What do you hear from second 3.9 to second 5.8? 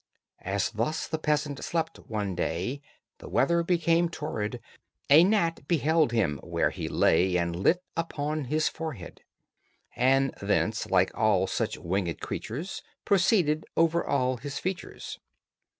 torrid, A gnat